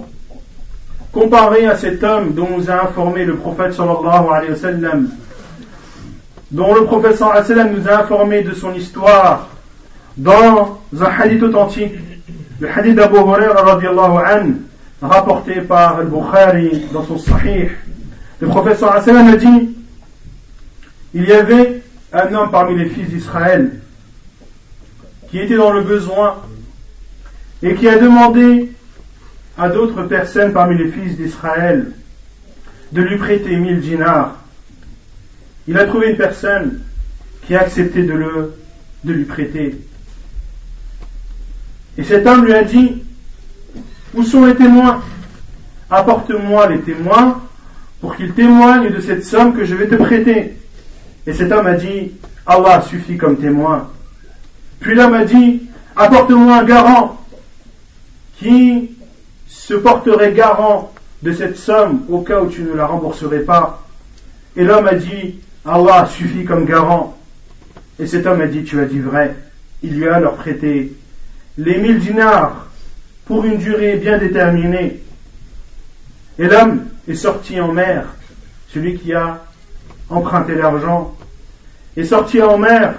[1.13, 5.09] comparé à cet homme dont nous a informé le prophète sallallahu alayhi wa sallam
[6.53, 9.49] dont le prophète sallam nous a informé de son histoire
[10.17, 11.95] dans un hadith authentique,
[12.61, 13.81] le hadith d'Abu Hurairah
[14.39, 14.51] an,
[15.03, 17.71] rapporté par Al-Bukhari dans son Sahih.
[18.45, 19.71] Le prophète sallam a dit,
[21.15, 21.81] il y avait
[22.13, 23.81] un homme parmi les fils d'Israël
[25.31, 26.43] qui était dans le besoin
[27.63, 28.71] et qui a demandé
[29.57, 31.93] à d'autres personnes parmi les fils d'Israël
[32.93, 34.37] de lui prêter mille dinars
[35.67, 36.81] il a trouvé une personne
[37.47, 38.55] qui a accepté de, le,
[39.05, 39.75] de lui prêter.
[41.97, 43.03] Et cet homme lui a dit,
[44.13, 45.03] où sont les témoins?
[45.89, 47.41] Apporte-moi les témoins
[48.05, 50.59] pour qu'ils témoignent de cette somme que je vais te prêter.
[51.27, 52.13] Et cet homme a dit,
[52.45, 53.89] Allah suffit comme témoin.
[54.79, 55.63] Puis l'homme a dit,
[55.97, 57.19] apporte-moi un garant
[58.37, 58.91] qui
[59.49, 60.93] se porterait garant
[61.23, 63.83] de cette somme au cas où tu ne la rembourserais pas.
[64.55, 67.17] Et l'homme a dit, Allah suffit comme garant.
[67.99, 69.35] Et cet homme a dit, tu as dit vrai.
[69.83, 70.93] Il lui a alors prêté
[71.57, 72.67] les mille dinars
[73.25, 75.01] pour une durée bien déterminée.
[76.39, 78.07] Et l'homme est sorti en mer,
[78.69, 79.45] celui qui a
[80.09, 81.17] emprunté l'argent,
[81.97, 82.95] est sorti en mer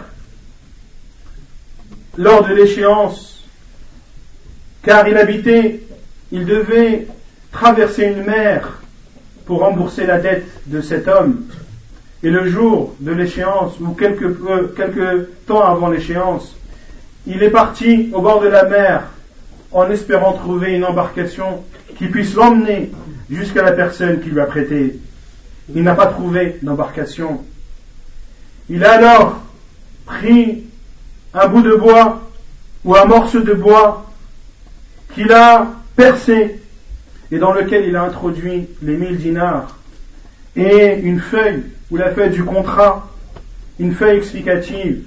[2.17, 3.43] lors de l'échéance,
[4.83, 5.81] car il habitait,
[6.31, 7.07] il devait
[7.51, 8.79] traverser une mer
[9.45, 11.45] pour rembourser la dette de cet homme.
[12.23, 16.55] Et le jour de l'échéance, ou quelques temps avant l'échéance,
[17.27, 19.03] il est parti au bord de la mer
[19.71, 21.63] en espérant trouver une embarcation
[21.97, 22.91] qui puisse l'emmener
[23.29, 24.99] jusqu'à la personne qui lui a prêté.
[25.73, 27.43] Il n'a pas trouvé d'embarcation.
[28.69, 29.41] Il a alors
[30.05, 30.63] pris
[31.33, 32.29] un bout de bois
[32.83, 34.11] ou un morceau de bois
[35.13, 36.59] qu'il a percé
[37.31, 39.75] et dans lequel il a introduit les mille dinars
[40.55, 43.11] et une feuille ou la feuille du contrat,
[43.79, 45.03] une feuille explicative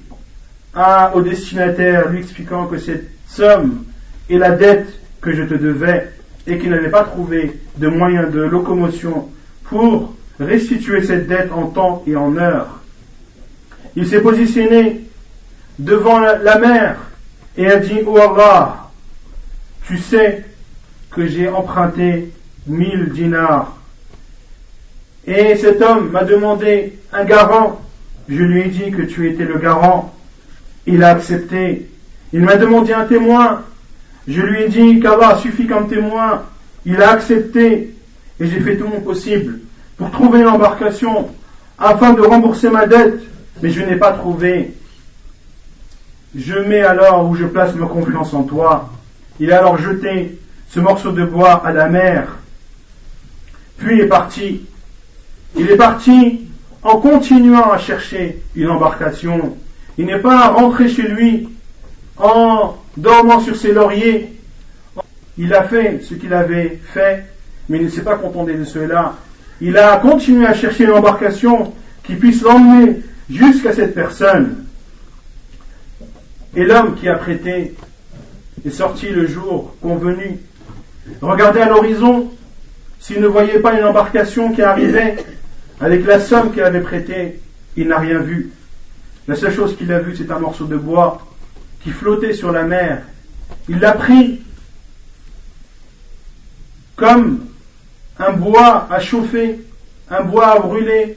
[0.74, 3.84] à, au destinataire lui expliquant que cette somme
[4.28, 4.88] est la dette
[5.20, 6.10] que je te devais
[6.48, 9.28] et qu'il n'avait pas trouvé de moyen de locomotion
[9.64, 12.80] pour restituer cette dette en temps et en heure.
[13.96, 15.02] Il s'est positionné
[15.78, 16.96] devant la mer
[17.56, 18.90] et a dit, oh Allah,
[19.86, 20.44] tu sais
[21.10, 22.32] que j'ai emprunté
[22.66, 23.76] mille dinars.
[25.26, 27.80] Et cet homme m'a demandé un garant.
[28.28, 30.14] Je lui ai dit que tu étais le garant.
[30.86, 31.88] Il a accepté.
[32.32, 33.64] Il m'a demandé un témoin.
[34.28, 36.42] Je lui ai dit qu'Allah suffit comme témoin.
[36.84, 37.94] Il a accepté.
[38.40, 39.60] Et j'ai fait tout mon possible
[39.96, 41.28] pour trouver une embarcation
[41.78, 43.20] afin de rembourser ma dette.
[43.62, 44.74] Mais je n'ai pas trouvé.
[46.36, 48.90] Je mets alors où je place ma confiance en toi.
[49.40, 52.36] Il a alors jeté ce morceau de bois à la mer.
[53.78, 54.66] Puis est parti.
[55.56, 56.42] Il est parti
[56.82, 59.56] en continuant à chercher une embarcation.
[59.96, 61.48] Il n'est pas rentré chez lui
[62.18, 64.32] en dormant sur ses lauriers.
[65.38, 67.24] Il a fait ce qu'il avait fait,
[67.68, 69.14] mais il ne s'est pas contenté de cela.
[69.60, 71.72] Il a continué à chercher une embarcation
[72.02, 74.64] qui puisse l'emmener jusqu'à cette personne.
[76.56, 77.74] Et l'homme qui a prêté
[78.66, 80.38] est sorti le jour convenu.
[81.20, 82.30] Regardez à l'horizon,
[82.98, 85.16] s'il ne voyait pas une embarcation qui arrivait
[85.80, 87.40] avec la somme qu'il avait prêtée,
[87.76, 88.50] il n'a rien vu.
[89.28, 91.27] La seule chose qu'il a vue, c'est un morceau de bois
[91.82, 93.02] qui flottait sur la mer.
[93.68, 94.42] Il l'a pris
[96.96, 97.46] comme
[98.18, 99.60] un bois à chauffer,
[100.10, 101.16] un bois à brûler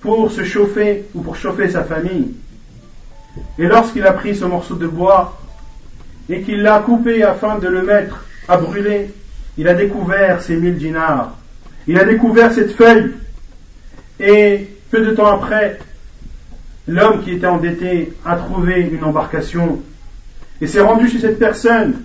[0.00, 2.34] pour se chauffer ou pour chauffer sa famille.
[3.58, 5.40] Et lorsqu'il a pris ce morceau de bois
[6.28, 9.10] et qu'il l'a coupé afin de le mettre à brûler,
[9.56, 11.36] il a découvert ces mille dinars.
[11.86, 13.12] Il a découvert cette feuille.
[14.20, 15.78] Et peu de temps après,
[16.86, 19.80] l'homme qui était endetté a trouvé une embarcation
[20.60, 22.02] et s'est rendu chez cette personne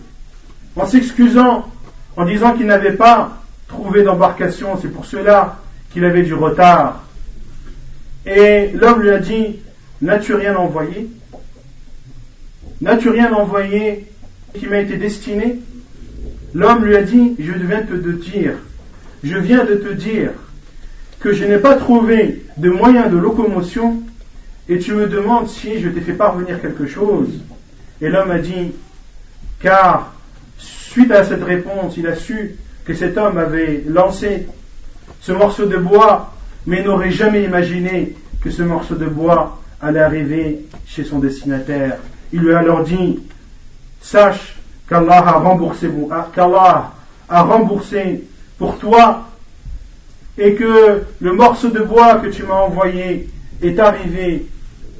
[0.75, 1.69] en s'excusant,
[2.15, 5.59] en disant qu'il n'avait pas trouvé d'embarcation, c'est pour cela
[5.91, 7.03] qu'il avait du retard.
[8.25, 9.59] Et l'homme lui a dit,
[10.01, 11.09] n'as-tu rien envoyé?
[12.81, 14.05] N'as-tu rien envoyé
[14.53, 15.59] qui m'a été destiné?
[16.53, 18.53] L'homme lui a dit, je viens de te dire,
[19.23, 20.31] je viens de te dire
[21.19, 24.01] que je n'ai pas trouvé de moyen de locomotion
[24.69, 27.27] et tu me demandes si je t'ai fait parvenir quelque chose.
[28.01, 28.71] Et l'homme a dit,
[29.59, 30.13] car
[30.59, 32.55] suite à cette réponse, il a su
[32.85, 34.47] que cet homme avait lancé
[35.21, 36.33] ce morceau de bois,
[36.67, 41.97] mais n'aurait jamais imaginé que ce morceau de bois allait arriver chez son destinataire.
[42.31, 43.19] Il lui a alors dit,
[44.01, 44.55] sache
[44.87, 45.89] qu'Allah a remboursé,
[46.35, 46.93] qu'Allah
[47.27, 48.23] a remboursé
[48.59, 49.29] pour toi
[50.37, 53.29] et que le morceau de bois que tu m'as envoyé
[53.63, 54.45] est arrivé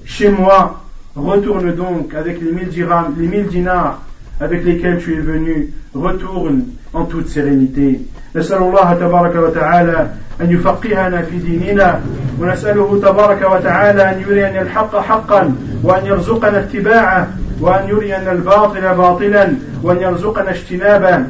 [0.09, 0.81] chez moi.
[1.17, 4.01] Retourne donc avec les mille dirhams, les mille dinars
[4.41, 5.73] avec lesquels tu es venu.
[5.95, 8.01] Retourne en toute sérénité.
[8.37, 10.07] نسأل الله تبارك وتعالى
[10.41, 12.01] أن يفقهنا في ديننا
[12.41, 17.29] ونسأله تبارك وتعالى أن يرينا الحق حقا وأن يرزقنا اتباعه
[17.61, 21.25] وأن يرينا الباطل باطلا وأن يرزقنا اجتنابه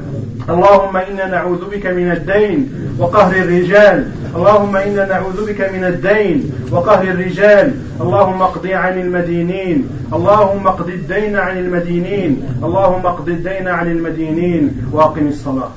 [0.50, 2.58] اللهم إنا نعوذ بك من الدين
[3.00, 4.12] وقهر الرجال.
[4.36, 7.74] اللهم إنا نعوذ بك من الدين وقهر الرجال.
[8.02, 9.90] اللهم اقض عن المدينين.
[10.14, 12.32] اللهم اقض الدين عن المدينين.
[12.64, 14.90] اللهم اقض الدين عن المدينين.
[14.92, 15.72] واقم الصلاة.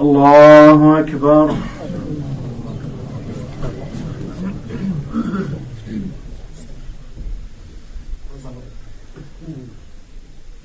[0.00, 1.54] الله أكبر.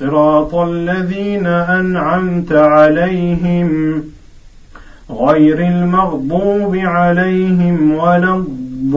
[0.00, 4.02] صراط الذين أنعمت عليهم
[5.10, 8.90] غير المغضوب عليهم ولا الضالين.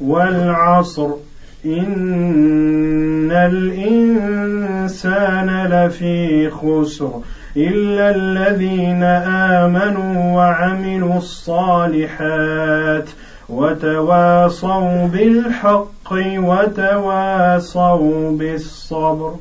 [0.00, 1.08] والعصر.
[1.66, 7.10] إن الإنسان لفي خسر.
[7.56, 9.02] الا الذين
[9.62, 13.08] امنوا وعملوا الصالحات
[13.48, 19.34] وتواصوا بالحق وتواصوا بالصبر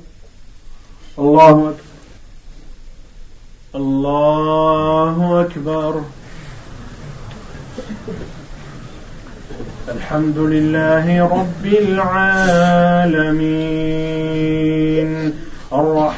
[1.19, 1.73] الله أكبر.
[3.75, 6.01] الله أكبر.
[9.89, 12.19] الحمد لله رب العالمين.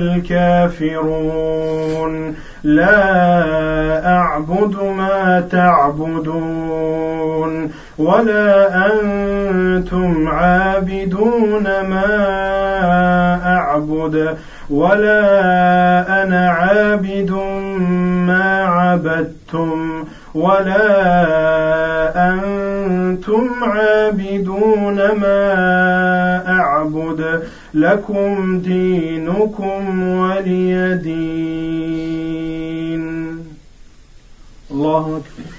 [0.00, 1.90] الكافرون.
[2.64, 7.00] لا أعبد ما تعبدون
[7.98, 12.06] ولا أنتم عابدون ما
[13.46, 14.36] أعبد
[14.70, 17.30] ولا أنا عابد
[18.26, 20.90] ما عبدتم ولا
[22.86, 25.40] أنتم عابدون ما
[26.48, 27.42] أعبد
[27.74, 32.30] لكم دينكم ولي دين.
[34.70, 35.49] الله أكبر.